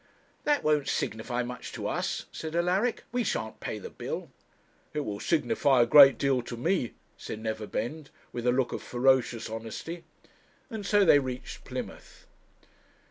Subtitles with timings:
[0.45, 4.31] 'That won't signify much to us,' said Alaric; 'we shan't pay the bill.'
[4.95, 9.47] 'It will signify a great deal to me,' said Neverbend, with a look of ferocious
[9.47, 10.03] honesty;
[10.71, 12.25] and so they reached Plymouth.